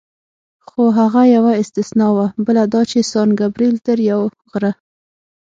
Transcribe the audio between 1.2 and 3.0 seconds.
یوه استثنا وه، بله دا چې